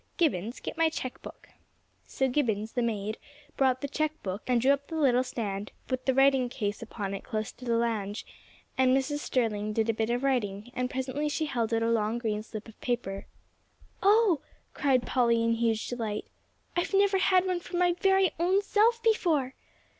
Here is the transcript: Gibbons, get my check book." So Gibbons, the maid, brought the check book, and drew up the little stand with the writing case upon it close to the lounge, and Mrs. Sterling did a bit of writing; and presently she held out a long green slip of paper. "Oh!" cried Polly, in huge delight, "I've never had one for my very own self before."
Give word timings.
Gibbons, 0.17 0.59
get 0.59 0.79
my 0.79 0.89
check 0.89 1.21
book." 1.21 1.49
So 2.07 2.27
Gibbons, 2.27 2.71
the 2.71 2.81
maid, 2.81 3.19
brought 3.55 3.81
the 3.81 3.87
check 3.87 4.13
book, 4.23 4.41
and 4.47 4.59
drew 4.59 4.71
up 4.71 4.87
the 4.87 4.95
little 4.95 5.23
stand 5.23 5.71
with 5.91 6.05
the 6.05 6.13
writing 6.15 6.49
case 6.49 6.81
upon 6.81 7.13
it 7.13 7.23
close 7.23 7.51
to 7.51 7.65
the 7.65 7.75
lounge, 7.77 8.25
and 8.79 8.97
Mrs. 8.97 9.19
Sterling 9.19 9.73
did 9.73 9.89
a 9.91 9.93
bit 9.93 10.09
of 10.09 10.23
writing; 10.23 10.71
and 10.73 10.89
presently 10.89 11.29
she 11.29 11.45
held 11.45 11.71
out 11.71 11.83
a 11.83 11.87
long 11.91 12.17
green 12.17 12.41
slip 12.41 12.67
of 12.67 12.81
paper. 12.81 13.27
"Oh!" 14.01 14.41
cried 14.73 15.05
Polly, 15.05 15.43
in 15.43 15.53
huge 15.53 15.87
delight, 15.89 16.25
"I've 16.75 16.95
never 16.95 17.19
had 17.19 17.45
one 17.45 17.59
for 17.59 17.77
my 17.77 17.93
very 17.93 18.31
own 18.39 18.63
self 18.63 19.03
before." 19.03 19.53